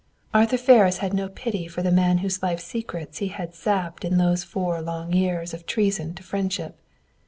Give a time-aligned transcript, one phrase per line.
[0.33, 4.17] Arthur Ferris had no pity for the man whose life secrets he had sapped in
[4.17, 6.75] those four long years of treason to friendship.